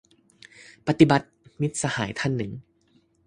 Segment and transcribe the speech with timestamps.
[0.87, 1.27] ปฏิบัติ!-
[1.61, 2.51] มิตรสหายท่านหนึ่ง